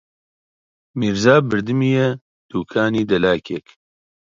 [0.99, 2.07] میرزا بردمییە
[2.49, 3.67] دووکانی دەلاکێک